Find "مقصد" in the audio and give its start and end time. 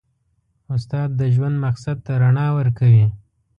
1.65-1.97